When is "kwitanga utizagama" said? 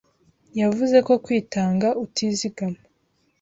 1.23-2.79